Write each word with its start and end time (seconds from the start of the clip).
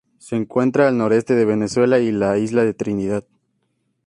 Se 0.17 0.35
encuentra 0.35 0.87
al 0.87 0.97
noreste 0.97 1.35
de 1.35 1.45
Venezuela 1.45 1.99
y 1.99 2.11
la 2.11 2.35
Isla 2.39 2.63
de 2.63 2.73
Trinidad. 2.73 3.23